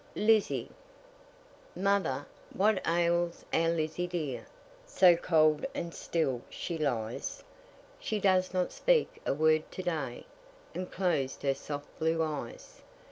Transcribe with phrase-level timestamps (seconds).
[0.15, 0.71] LIZZIE.
[1.75, 4.47] Mother, what ails our Lizzie dear,
[4.83, 7.43] So cold and still she lies?
[7.99, 10.25] She does not speak a word to day,
[10.73, 12.81] And closed her soft blue eyes.